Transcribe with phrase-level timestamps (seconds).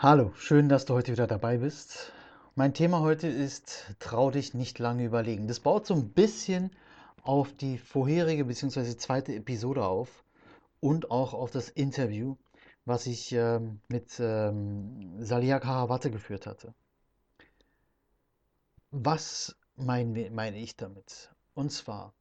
[0.00, 2.12] Hallo, schön, dass du heute wieder dabei bist.
[2.54, 5.48] Mein Thema heute ist Trau dich nicht lange überlegen.
[5.48, 6.70] Das baut so ein bisschen
[7.22, 8.96] auf die vorherige bzw.
[8.96, 10.22] zweite Episode auf
[10.78, 12.36] und auch auf das Interview,
[12.84, 16.74] was ich ähm, mit ähm, Salia Karawatte geführt hatte.
[18.92, 21.32] Was meine, meine ich damit?
[21.54, 22.14] Und zwar,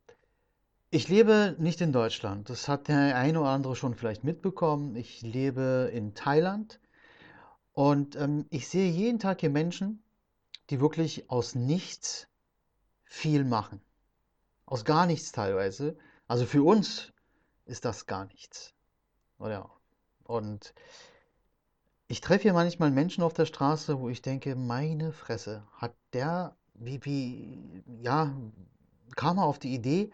[0.89, 2.49] ich lebe nicht in Deutschland.
[2.49, 4.95] Das hat der eine oder andere schon vielleicht mitbekommen.
[4.95, 6.79] Ich lebe in Thailand
[7.77, 10.01] und ähm, ich sehe jeden Tag hier Menschen,
[10.71, 12.27] die wirklich aus nichts
[13.03, 13.81] viel machen.
[14.65, 15.95] Aus gar nichts teilweise.
[16.27, 17.13] Also für uns
[17.65, 18.73] ist das gar nichts.
[19.37, 19.69] Oder?
[20.23, 20.73] Und
[22.07, 26.57] ich treffe hier manchmal Menschen auf der Straße, wo ich denke, meine Fresse, hat der,
[26.73, 28.35] wie, wie, ja,
[29.15, 30.09] kam er auf die Idee,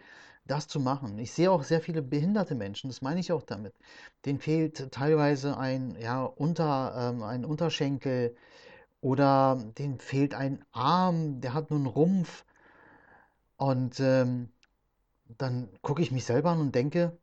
[0.46, 1.18] das zu machen.
[1.20, 3.74] Ich sehe auch sehr viele behinderte Menschen, das meine ich auch damit.
[4.26, 8.36] Denen fehlt teilweise ein, ja, unter, ähm, ein Unterschenkel
[9.02, 12.46] oder denen fehlt ein Arm, der hat nur einen Rumpf.
[13.58, 14.50] Und ähm,
[15.38, 17.18] dann gucke ich mich selber an und denke,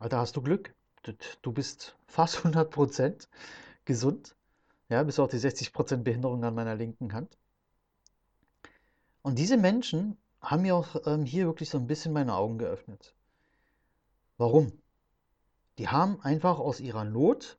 [0.00, 0.74] Alter, hast du Glück.
[1.42, 3.28] Du bist fast 100%
[3.84, 4.34] gesund.
[4.88, 7.38] Ja, bis auf die 60% Behinderung an meiner linken Hand.
[9.22, 13.14] Und diese Menschen haben mir auch ähm, hier wirklich so ein bisschen meine Augen geöffnet.
[14.36, 14.72] Warum?
[15.78, 17.58] Die haben einfach aus ihrer Not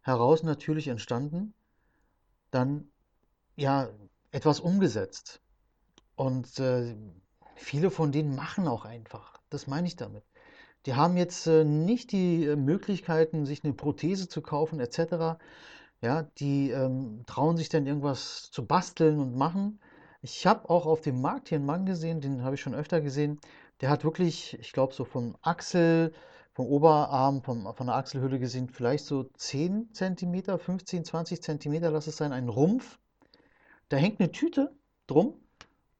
[0.00, 1.54] heraus natürlich entstanden,
[2.50, 2.88] dann
[3.56, 3.88] ja
[4.30, 5.40] etwas umgesetzt.
[6.16, 6.96] Und äh,
[7.54, 9.38] viele von denen machen auch einfach.
[9.50, 10.24] Das meine ich damit.
[10.86, 15.38] Die haben jetzt äh, nicht die äh, Möglichkeiten, sich eine Prothese zu kaufen etc.
[16.00, 19.80] Ja, die ähm, trauen sich dann irgendwas zu basteln und machen.
[20.26, 23.00] Ich habe auch auf dem Markt hier einen Mann gesehen, den habe ich schon öfter
[23.00, 23.38] gesehen.
[23.80, 26.12] Der hat wirklich, ich glaube, so vom Achsel,
[26.52, 32.08] vom Oberarm, vom, von der Achselhöhle gesehen, vielleicht so 10 cm, 15, 20 cm, lass
[32.08, 32.98] es sein, ein Rumpf.
[33.88, 34.74] Da hängt eine Tüte
[35.06, 35.34] drum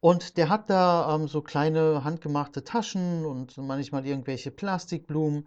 [0.00, 5.46] und der hat da ähm, so kleine handgemachte Taschen und manchmal irgendwelche Plastikblumen.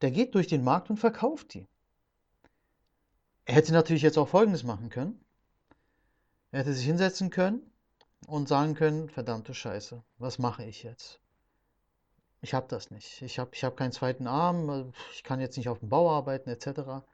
[0.00, 1.64] Der geht durch den Markt und verkauft die.
[3.44, 5.24] Er hätte natürlich jetzt auch Folgendes machen können.
[6.50, 7.62] Er hätte sich hinsetzen können
[8.26, 11.20] und sagen können, verdammte Scheiße, was mache ich jetzt?
[12.40, 13.22] Ich habe das nicht.
[13.22, 16.50] Ich habe ich hab keinen zweiten Arm, ich kann jetzt nicht auf dem Bau arbeiten
[16.50, 17.04] etc.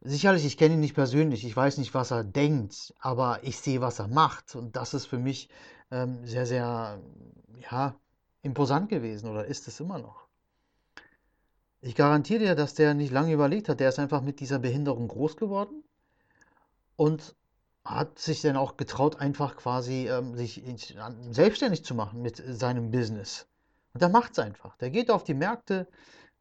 [0.00, 3.80] Sicherlich, ich kenne ihn nicht persönlich, ich weiß nicht, was er denkt, aber ich sehe,
[3.80, 4.54] was er macht.
[4.54, 5.48] Und das ist für mich
[5.90, 7.00] ähm, sehr, sehr,
[7.70, 7.94] ja,
[8.42, 10.26] imposant gewesen oder ist es immer noch.
[11.80, 13.80] Ich garantiere dir, dass der nicht lange überlegt hat.
[13.80, 15.82] Der ist einfach mit dieser Behinderung groß geworden
[16.96, 17.34] und
[17.84, 20.62] hat sich dann auch getraut, einfach quasi ähm, sich
[21.30, 23.46] selbstständig zu machen mit seinem Business.
[23.92, 24.76] Und der macht es einfach.
[24.78, 25.86] Der geht auf die Märkte,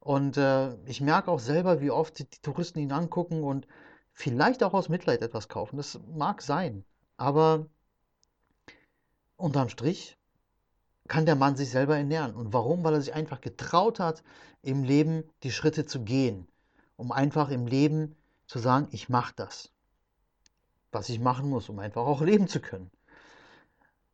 [0.03, 3.67] und äh, ich merke auch selber, wie oft die Touristen ihn angucken und
[4.11, 5.77] vielleicht auch aus Mitleid etwas kaufen.
[5.77, 6.83] Das mag sein.
[7.15, 7.67] Aber
[9.37, 10.17] unterm Strich
[11.07, 12.35] kann der Mann sich selber ernähren.
[12.35, 12.83] Und warum?
[12.83, 14.23] Weil er sich einfach getraut hat,
[14.61, 16.49] im Leben die Schritte zu gehen.
[16.97, 19.71] Um einfach im Leben zu sagen, ich mache das.
[20.93, 22.91] Was ich machen muss, um einfach auch leben zu können.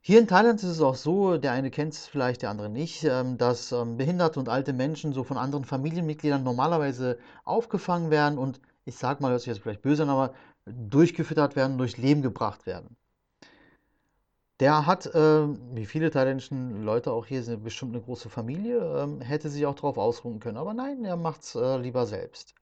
[0.01, 3.03] Hier in Thailand ist es auch so, der eine kennt es vielleicht, der andere nicht,
[3.03, 8.61] ähm, dass ähm, behinderte und alte Menschen so von anderen Familienmitgliedern normalerweise aufgefangen werden und
[8.85, 10.33] ich sag mal, hört sich jetzt vielleicht böse an, aber
[10.65, 12.95] durchgefüttert werden, durchs Leben gebracht werden.
[14.59, 19.49] Der hat, äh, wie viele thailändische Leute auch hier, bestimmt eine große Familie, ähm, hätte
[19.49, 20.57] sich auch darauf ausruhen können.
[20.57, 22.55] Aber nein, er macht es äh, lieber selbst.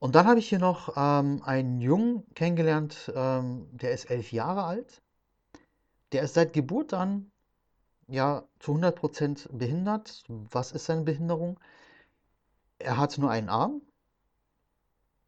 [0.00, 4.64] Und dann habe ich hier noch ähm, einen Jungen kennengelernt, ähm, der ist elf Jahre
[4.64, 5.02] alt.
[6.12, 7.30] Der ist seit Geburt an
[8.08, 10.24] ja zu 100% behindert.
[10.28, 11.60] Was ist seine Behinderung?
[12.78, 13.82] Er hat nur einen Arm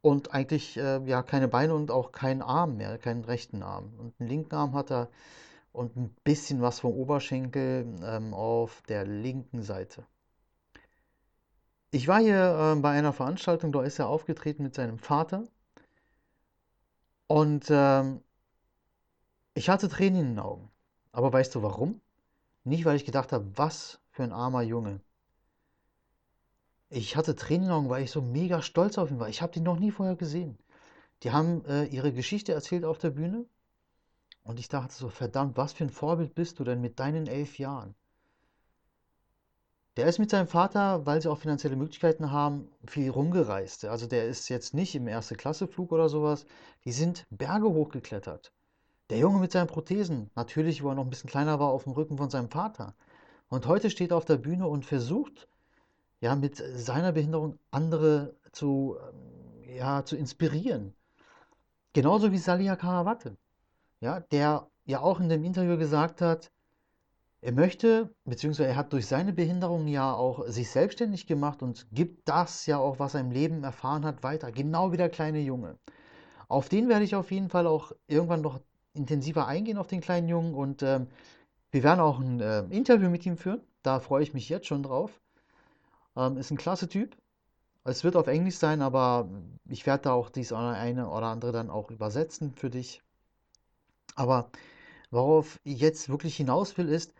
[0.01, 3.93] und eigentlich äh, ja keine Beine und auch keinen Arm mehr, keinen rechten Arm.
[3.97, 5.09] Und einen linken Arm hat er
[5.73, 10.05] und ein bisschen was vom Oberschenkel ähm, auf der linken Seite.
[11.91, 15.43] Ich war hier äh, bei einer Veranstaltung, da ist er aufgetreten mit seinem Vater.
[17.27, 18.21] Und ähm,
[19.53, 20.71] ich hatte Tränen in den Augen.
[21.11, 21.99] Aber weißt du warum?
[22.63, 25.01] Nicht, weil ich gedacht habe, was für ein armer Junge.
[26.89, 29.29] Ich hatte Tränen in den Augen, weil ich so mega stolz auf ihn war.
[29.29, 30.57] Ich habe den noch nie vorher gesehen.
[31.23, 33.45] Die haben äh, ihre Geschichte erzählt auf der Bühne.
[34.43, 37.59] Und ich dachte so, verdammt, was für ein Vorbild bist du denn mit deinen elf
[37.59, 37.95] Jahren?
[39.97, 43.83] Der ist mit seinem Vater, weil sie auch finanzielle Möglichkeiten haben, viel rumgereist.
[43.85, 46.45] Also der ist jetzt nicht im Erste-Klasse-Flug oder sowas.
[46.85, 48.53] Die sind Berge hochgeklettert.
[49.09, 51.91] Der Junge mit seinen Prothesen, natürlich, wo er noch ein bisschen kleiner war, auf dem
[51.91, 52.95] Rücken von seinem Vater.
[53.49, 55.49] Und heute steht er auf der Bühne und versucht,
[56.21, 60.93] ja, mit seiner Behinderung andere zu, ähm, ja, zu inspirieren.
[61.91, 63.35] Genauso wie Salia Karawatte,
[63.99, 66.49] ja, der ja auch in dem Interview gesagt hat,
[67.41, 72.29] er möchte, beziehungsweise er hat durch seine Behinderung ja auch sich selbstständig gemacht und gibt
[72.29, 74.51] das ja auch, was er im Leben erfahren hat, weiter.
[74.51, 75.77] Genau wie der kleine Junge.
[76.47, 78.61] Auf den werde ich auf jeden Fall auch irgendwann noch
[78.93, 80.53] intensiver eingehen, auf den kleinen Jungen.
[80.53, 81.07] Und ähm,
[81.71, 83.61] wir werden auch ein äh, Interview mit ihm führen.
[83.81, 85.19] Da freue ich mich jetzt schon drauf.
[86.15, 87.17] Ähm, ist ein klasse Typ.
[87.83, 89.29] Es wird auf Englisch sein, aber
[89.67, 93.01] ich werde da auch dies eine oder andere dann auch übersetzen für dich.
[94.15, 94.51] Aber
[95.09, 97.13] worauf ich jetzt wirklich hinaus will, ist,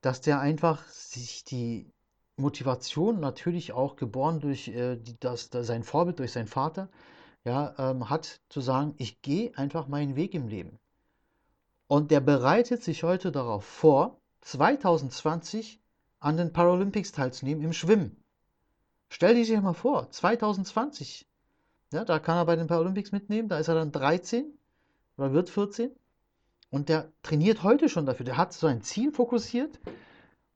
[0.00, 1.90] dass der einfach sich die
[2.36, 6.88] Motivation natürlich auch geboren durch äh, die, das, das, sein Vorbild, durch seinen Vater,
[7.44, 10.78] ja, ähm, hat zu sagen, ich gehe einfach meinen Weg im Leben.
[11.86, 15.80] Und der bereitet sich heute darauf vor, 2020
[16.18, 18.22] an den Paralympics teilzunehmen im Schwimmen.
[19.08, 21.26] Stell dir sich mal vor, 2020,
[21.92, 24.56] ja, da kann er bei den Paralympics mitnehmen, da ist er dann 13
[25.16, 25.90] oder wird 14
[26.70, 28.24] und der trainiert heute schon dafür.
[28.24, 29.78] Der hat so ein Ziel fokussiert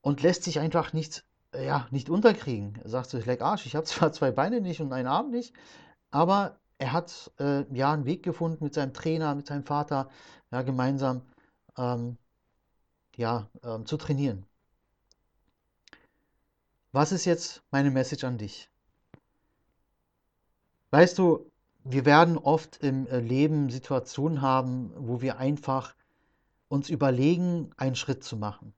[0.00, 1.24] und lässt sich einfach nicht,
[1.54, 2.78] ja, nicht unterkriegen.
[2.82, 5.30] Er sagt so, ich leck Arsch, ich habe zwar zwei Beine nicht und einen Arm
[5.30, 5.54] nicht,
[6.10, 10.08] aber er hat äh, ja einen Weg gefunden mit seinem Trainer, mit seinem Vater,
[10.50, 11.22] ja, gemeinsam
[11.76, 12.16] ähm,
[13.16, 14.46] ja, ähm, zu trainieren.
[16.92, 18.70] Was ist jetzt meine Message an dich?
[20.90, 21.50] Weißt du,
[21.82, 25.94] wir werden oft im äh, Leben Situationen haben, wo wir einfach
[26.74, 28.74] uns überlegen, einen Schritt zu machen,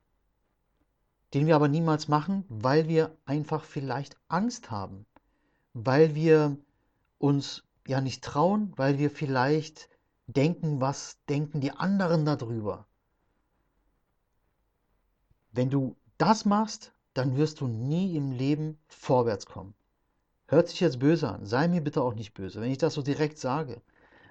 [1.33, 5.07] den wir aber niemals machen, weil wir einfach vielleicht Angst haben,
[5.73, 6.59] weil wir
[7.19, 9.89] uns ja nicht trauen, weil wir vielleicht
[10.27, 12.87] denken, was denken die anderen darüber.
[15.53, 19.75] Wenn du das machst, dann wirst du nie im Leben vorwärts kommen.
[20.49, 23.01] Hört sich jetzt böse an, sei mir bitte auch nicht böse, wenn ich das so
[23.01, 23.81] direkt sage.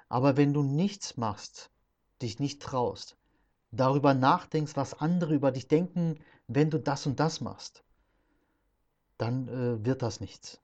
[0.08, 1.72] Aber wenn du nichts machst,
[2.22, 3.18] dich nicht traust,
[3.76, 7.84] darüber nachdenkst, was andere über dich denken, wenn du das und das machst,
[9.18, 10.60] dann äh, wird das nichts.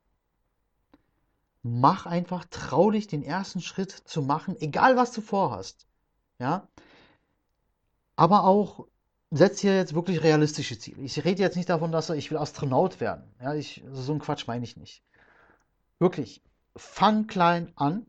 [1.64, 5.86] Mach einfach, trau dich, den ersten Schritt zu machen, egal was du vorhast.
[6.40, 6.68] Ja?
[8.16, 8.88] Aber auch
[9.30, 11.02] setz dir jetzt wirklich realistische Ziele.
[11.02, 13.24] Ich rede jetzt nicht davon, dass ich will Astronaut werden.
[13.40, 15.04] Ja, ich, so ein Quatsch meine ich nicht.
[16.00, 16.42] Wirklich,
[16.76, 18.06] fang klein an,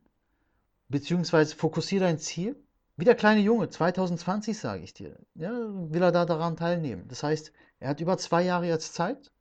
[0.89, 2.62] beziehungsweise fokussiere dein Ziel
[2.97, 7.09] wie der kleine Junge, 2020 sage ich dir, ja, will er da daran teilnehmen.
[7.09, 9.33] Das heißt, er hat über zwei Jahre jetzt Zeit.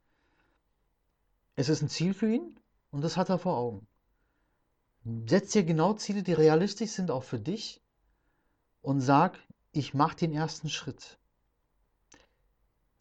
[1.55, 2.59] Es ist ein Ziel für ihn
[2.91, 3.87] und das hat er vor Augen.
[5.27, 7.81] Setz dir genau Ziele, die realistisch sind, auch für dich
[8.81, 9.37] und sag,
[9.71, 11.19] ich mache den ersten Schritt.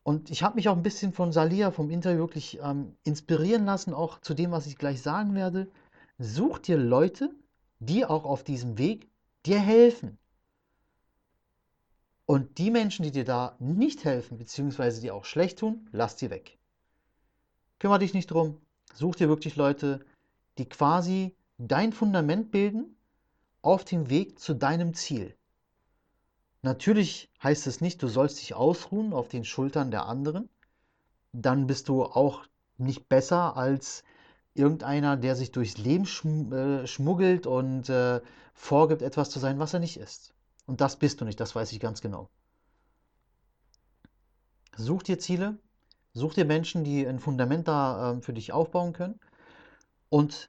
[0.02, 3.92] Und ich habe mich auch ein bisschen von Salia vom Interview wirklich ähm, inspirieren lassen,
[3.92, 5.70] auch zu dem, was ich gleich sagen werde.
[6.18, 7.30] Such dir Leute,
[7.78, 9.08] die auch auf diesem Weg
[9.46, 10.18] dir helfen.
[12.30, 16.30] Und die Menschen, die dir da nicht helfen, beziehungsweise die auch schlecht tun, lass die
[16.30, 16.58] weg.
[17.80, 18.60] Kümmer dich nicht drum.
[18.94, 20.06] Such dir wirklich Leute,
[20.56, 22.94] die quasi dein Fundament bilden
[23.62, 25.34] auf dem Weg zu deinem Ziel.
[26.62, 30.48] Natürlich heißt es nicht, du sollst dich ausruhen auf den Schultern der anderen.
[31.32, 32.44] Dann bist du auch
[32.78, 34.04] nicht besser als
[34.54, 36.04] irgendeiner, der sich durchs Leben
[36.52, 38.20] äh, schmuggelt und äh,
[38.54, 40.32] vorgibt, etwas zu sein, was er nicht ist.
[40.70, 42.30] Und das bist du nicht, das weiß ich ganz genau.
[44.76, 45.58] Such dir Ziele,
[46.14, 49.18] such dir Menschen, die ein Fundament da äh, für dich aufbauen können.
[50.10, 50.48] Und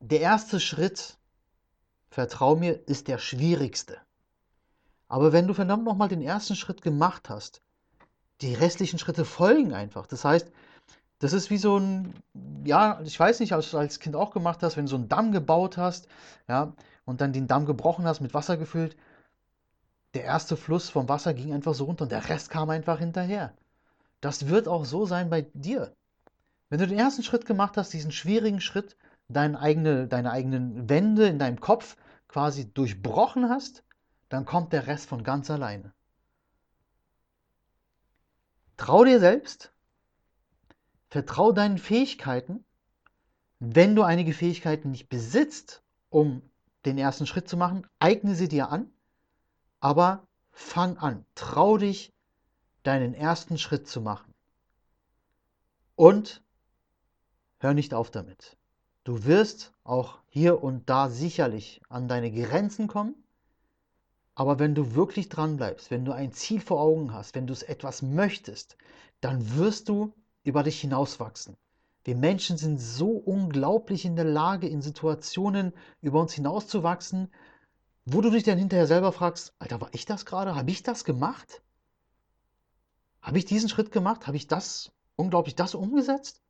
[0.00, 1.16] der erste Schritt,
[2.10, 3.96] vertrau mir, ist der schwierigste.
[5.08, 7.62] Aber wenn du verdammt nochmal den ersten Schritt gemacht hast,
[8.42, 10.06] die restlichen Schritte folgen einfach.
[10.06, 10.52] Das heißt,
[11.20, 12.12] das ist wie so ein,
[12.66, 15.08] ja, ich weiß nicht, als du als Kind auch gemacht hast, wenn du so einen
[15.08, 16.06] Damm gebaut hast,
[16.48, 16.74] ja,
[17.06, 18.94] und dann den Damm gebrochen hast, mit Wasser gefüllt,
[20.14, 23.54] der erste Fluss vom Wasser ging einfach so runter und der Rest kam einfach hinterher.
[24.20, 25.94] Das wird auch so sein bei dir.
[26.70, 28.96] Wenn du den ersten Schritt gemacht hast, diesen schwierigen Schritt,
[29.28, 31.96] deine, eigene, deine eigenen Wände in deinem Kopf
[32.26, 33.84] quasi durchbrochen hast,
[34.28, 35.92] dann kommt der Rest von ganz alleine.
[38.76, 39.72] Trau dir selbst,
[41.08, 42.64] vertrau deinen Fähigkeiten.
[43.60, 46.42] Wenn du einige Fähigkeiten nicht besitzt, um
[46.84, 48.90] den ersten Schritt zu machen, eigne sie dir an
[49.80, 52.12] aber fang an, trau dich,
[52.82, 54.32] deinen ersten Schritt zu machen.
[55.94, 56.42] Und
[57.58, 58.56] hör nicht auf damit.
[59.04, 63.14] Du wirst auch hier und da sicherlich an deine Grenzen kommen,
[64.34, 67.52] aber wenn du wirklich dran bleibst, wenn du ein Ziel vor Augen hast, wenn du
[67.52, 68.76] es etwas möchtest,
[69.20, 70.12] dann wirst du
[70.44, 71.56] über dich hinauswachsen.
[72.04, 77.30] Wir Menschen sind so unglaublich in der Lage, in Situationen über uns hinauszuwachsen,
[78.10, 80.54] wo du dich dann hinterher selber fragst, Alter, war ich das gerade?
[80.54, 81.60] Habe ich das gemacht?
[83.20, 84.26] Habe ich diesen Schritt gemacht?
[84.26, 86.40] Habe ich das, unglaublich, das umgesetzt?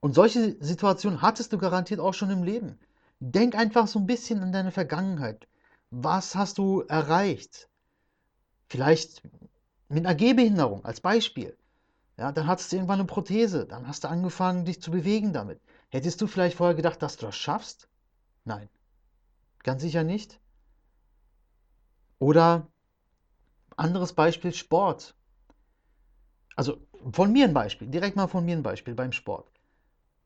[0.00, 2.80] Und solche Situationen hattest du garantiert auch schon im Leben.
[3.20, 5.46] Denk einfach so ein bisschen an deine Vergangenheit.
[5.90, 7.68] Was hast du erreicht?
[8.66, 9.22] Vielleicht
[9.88, 11.56] mit einer Gehbehinderung als Beispiel.
[12.16, 15.60] Ja, dann hattest du irgendwann eine Prothese, dann hast du angefangen, dich zu bewegen damit.
[15.90, 17.88] Hättest du vielleicht vorher gedacht, dass du das schaffst?
[18.44, 18.68] Nein,
[19.64, 20.40] ganz sicher nicht.
[22.18, 22.68] Oder
[23.76, 25.14] anderes Beispiel, Sport.
[26.56, 29.52] Also von mir ein Beispiel, direkt mal von mir ein Beispiel beim Sport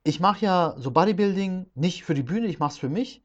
[0.07, 3.25] ich mache ja so Bodybuilding nicht für die Bühne, ich mache es für mich.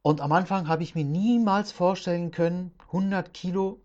[0.00, 3.82] Und am Anfang habe ich mir niemals vorstellen können, 100 Kilo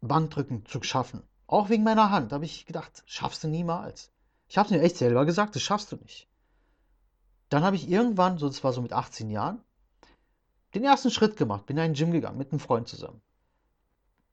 [0.00, 1.22] Bankdrücken zu schaffen.
[1.46, 4.10] Auch wegen meiner Hand habe ich gedacht, schaffst du niemals.
[4.48, 6.28] Ich habe es mir echt selber gesagt, das schaffst du nicht.
[7.48, 9.62] Dann habe ich irgendwann, so das war so mit 18 Jahren,
[10.74, 13.20] den ersten Schritt gemacht, bin in ein Gym gegangen mit einem Freund zusammen.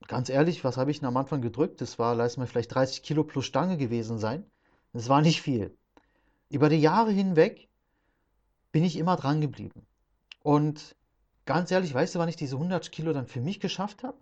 [0.08, 1.82] Ganz ehrlich, was habe ich denn am Anfang gedrückt?
[1.82, 4.50] Das war, lass mal vielleicht 30 Kilo plus Stange gewesen sein.
[4.94, 5.78] Das war nicht viel.
[6.50, 7.70] Über die Jahre hinweg
[8.72, 9.86] bin ich immer dran geblieben.
[10.44, 10.96] Und
[11.46, 14.18] ganz ehrlich, weißt du, wann ich diese 100 Kilo dann für mich geschafft habe?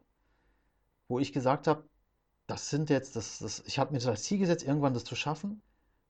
[1.08, 1.88] Wo ich gesagt habe,
[2.46, 5.62] das sind jetzt, das, das, ich habe mir das Ziel gesetzt, irgendwann das zu schaffen.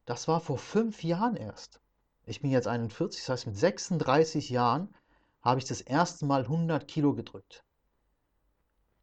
[0.05, 1.79] Das war vor fünf Jahren erst.
[2.25, 4.93] Ich bin jetzt 41, das heißt mit 36 Jahren
[5.41, 7.63] habe ich das erste Mal 100 Kilo gedrückt.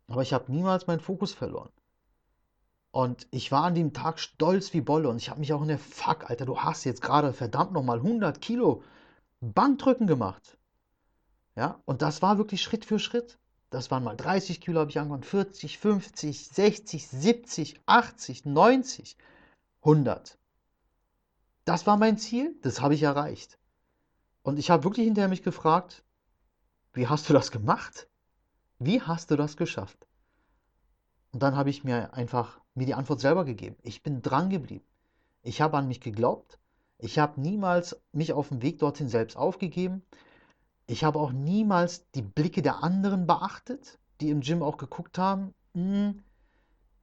[0.08, 1.70] Aber ich habe niemals meinen Fokus verloren.
[2.90, 5.68] Und ich war an dem Tag stolz wie Bolle und ich habe mich auch in
[5.68, 8.82] der Fuck, Alter, du hast jetzt gerade verdammt nochmal 100 Kilo
[9.40, 10.56] Bankdrücken gemacht.
[11.56, 13.38] Ja, und das war wirklich Schritt für Schritt.
[13.70, 19.16] Das waren mal 30 Kilo, habe ich angefangen, 40, 50, 60, 70, 80, 90,
[19.80, 20.38] 100.
[21.64, 23.58] Das war mein Ziel, das habe ich erreicht.
[24.42, 26.04] Und ich habe wirklich hinterher mich gefragt,
[26.96, 28.08] wie hast du das gemacht?
[28.78, 30.06] Wie hast du das geschafft?
[31.30, 33.76] Und dann habe ich mir einfach mir die Antwort selber gegeben.
[33.82, 34.84] Ich bin dran geblieben.
[35.42, 36.58] Ich habe an mich geglaubt.
[36.98, 40.02] Ich habe niemals mich auf dem Weg dorthin selbst aufgegeben.
[40.86, 45.52] Ich habe auch niemals die Blicke der anderen beachtet, die im Gym auch geguckt haben.
[45.74, 46.22] Hm,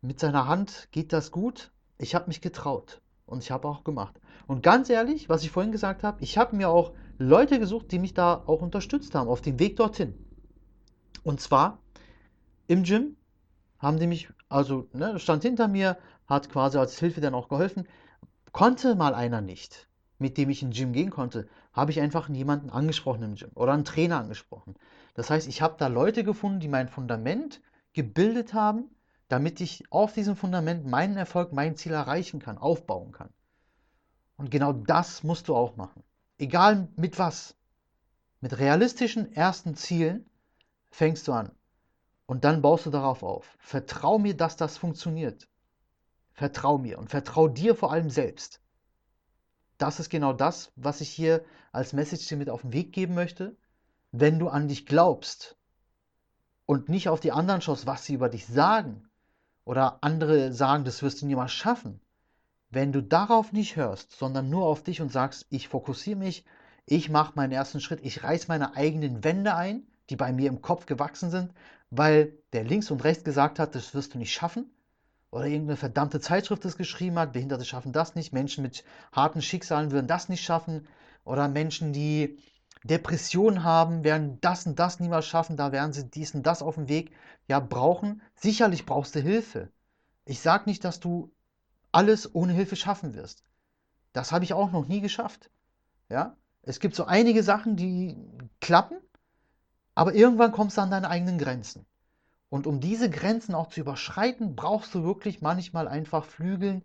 [0.01, 1.71] mit seiner Hand geht das gut.
[1.99, 4.19] Ich habe mich getraut und ich habe auch gemacht.
[4.47, 7.99] Und ganz ehrlich, was ich vorhin gesagt habe, ich habe mir auch Leute gesucht, die
[7.99, 10.13] mich da auch unterstützt haben auf dem Weg dorthin.
[11.23, 11.79] Und zwar
[12.67, 13.15] im Gym
[13.77, 17.87] haben die mich, also ne, stand hinter mir, hat quasi als Hilfe dann auch geholfen.
[18.51, 22.29] Konnte mal einer nicht, mit dem ich in den Gym gehen konnte, habe ich einfach
[22.29, 24.75] jemanden angesprochen im Gym oder einen Trainer angesprochen.
[25.13, 27.61] Das heißt, ich habe da Leute gefunden, die mein Fundament
[27.93, 28.89] gebildet haben,
[29.27, 33.29] damit ich auf diesem Fundament meinen Erfolg, mein Ziel erreichen kann, aufbauen kann.
[34.37, 36.03] Und genau das musst du auch machen.
[36.37, 37.55] Egal mit was.
[38.41, 40.29] Mit realistischen ersten Zielen
[40.89, 41.51] fängst du an.
[42.25, 43.55] Und dann baust du darauf auf.
[43.59, 45.47] Vertrau mir, dass das funktioniert.
[46.33, 48.61] Vertrau mir und vertrau dir vor allem selbst.
[49.77, 53.13] Das ist genau das, was ich hier als Message dir mit auf den Weg geben
[53.13, 53.55] möchte.
[54.11, 55.57] Wenn du an dich glaubst
[56.65, 59.09] und nicht auf die anderen schaust, was sie über dich sagen
[59.65, 61.99] oder andere sagen, das wirst du niemals schaffen.
[62.73, 66.43] Wenn du darauf nicht hörst, sondern nur auf dich und sagst, ich fokussiere mich,
[66.87, 70.63] ich mache meinen ersten Schritt, ich reiß meine eigenen Wände ein, die bei mir im
[70.63, 71.53] Kopf gewachsen sind,
[71.91, 74.71] weil der links und rechts gesagt hat, das wirst du nicht schaffen.
[75.29, 79.91] Oder irgendeine verdammte Zeitschrift das geschrieben hat, Behinderte schaffen das nicht, Menschen mit harten Schicksalen
[79.91, 80.87] würden das nicht schaffen.
[81.25, 82.39] Oder Menschen, die
[82.83, 86.73] Depressionen haben, werden das und das niemals schaffen, da werden sie dies und das auf
[86.73, 87.11] dem Weg
[87.47, 88.23] ja brauchen.
[88.33, 89.69] Sicherlich brauchst du Hilfe.
[90.25, 91.31] Ich sage nicht, dass du
[91.93, 93.43] alles ohne Hilfe schaffen wirst.
[94.11, 95.49] Das habe ich auch noch nie geschafft.
[96.09, 96.35] Ja?
[96.61, 98.17] Es gibt so einige Sachen, die
[98.59, 98.97] klappen,
[99.95, 101.85] aber irgendwann kommst du an deine eigenen Grenzen.
[102.49, 106.83] Und um diese Grenzen auch zu überschreiten, brauchst du wirklich manchmal einfach Flügeln,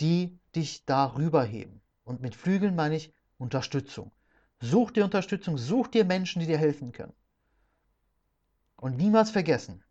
[0.00, 1.80] die dich darüber heben.
[2.04, 4.12] Und mit Flügeln meine ich Unterstützung.
[4.60, 7.14] Such dir Unterstützung, such dir Menschen, die dir helfen können.
[8.76, 9.82] Und niemals vergessen,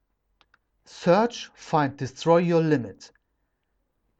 [0.85, 3.13] Search, find, destroy your limit.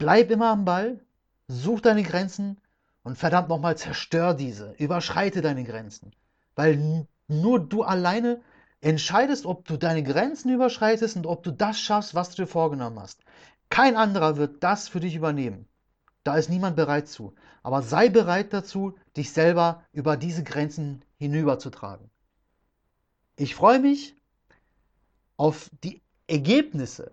[0.01, 0.99] Bleib immer am Ball,
[1.47, 2.57] such deine Grenzen
[3.03, 6.11] und verdammt nochmal zerstör diese, überschreite deine Grenzen.
[6.55, 8.41] Weil nur du alleine
[8.79, 12.99] entscheidest, ob du deine Grenzen überschreitest und ob du das schaffst, was du dir vorgenommen
[12.99, 13.19] hast.
[13.69, 15.67] Kein anderer wird das für dich übernehmen.
[16.23, 17.35] Da ist niemand bereit zu.
[17.61, 22.09] Aber sei bereit dazu, dich selber über diese Grenzen hinüberzutragen.
[23.35, 24.15] Ich freue mich
[25.37, 27.11] auf die Ergebnisse.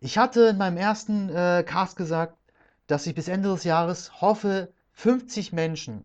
[0.00, 2.38] Ich hatte in meinem ersten äh, Cast gesagt,
[2.86, 6.04] dass ich bis Ende des Jahres hoffe, 50 Menschen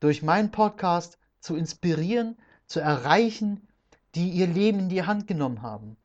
[0.00, 3.68] durch meinen Podcast zu inspirieren, zu erreichen,
[4.14, 5.96] die ihr Leben in die Hand genommen haben.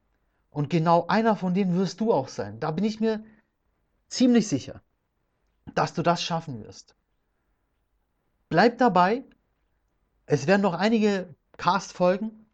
[0.50, 2.60] Und genau einer von denen wirst du auch sein.
[2.60, 3.24] Da bin ich mir
[4.08, 4.82] ziemlich sicher,
[5.76, 6.96] dass du das schaffen wirst.
[8.50, 9.24] Bleib dabei.
[10.26, 12.48] Es werden noch einige Cast folgen.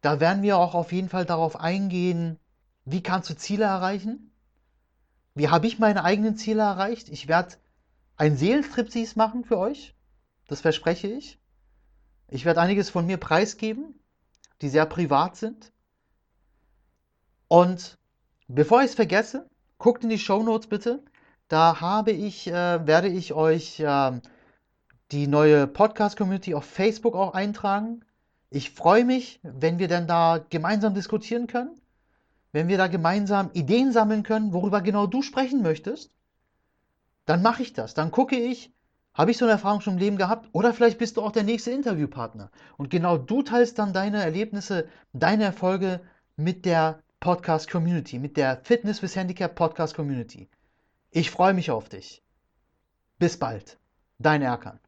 [0.00, 2.38] Da werden wir auch auf jeden Fall darauf eingehen,
[2.84, 4.32] wie kannst du Ziele erreichen?
[5.34, 7.08] Wie habe ich meine eigenen Ziele erreicht?
[7.08, 7.56] Ich werde
[8.16, 9.94] ein Seelenstriptease machen für euch.
[10.48, 11.38] Das verspreche ich.
[12.28, 13.94] Ich werde einiges von mir preisgeben,
[14.60, 15.72] die sehr privat sind.
[17.48, 17.98] Und
[18.46, 21.02] bevor ich es vergesse, guckt in die Show Notes bitte.
[21.48, 24.20] Da habe ich, äh, werde ich euch äh,
[25.10, 28.04] die neue Podcast-Community auf Facebook auch eintragen.
[28.50, 31.79] Ich freue mich, wenn wir dann da gemeinsam diskutieren können,
[32.52, 36.10] wenn wir da gemeinsam Ideen sammeln können, worüber genau du sprechen möchtest.
[37.26, 37.94] Dann mache ich das.
[37.94, 38.72] Dann gucke ich,
[39.14, 40.48] habe ich so eine Erfahrung schon im Leben gehabt?
[40.52, 42.50] Oder vielleicht bist du auch der nächste Interviewpartner.
[42.76, 46.00] Und genau du teilst dann deine Erlebnisse, deine Erfolge
[46.36, 50.48] mit der Podcast Community, mit der Fitness with Handicap Podcast Community.
[51.10, 52.22] Ich freue mich auf dich.
[53.18, 53.78] Bis bald.
[54.18, 54.80] Dein Erkan.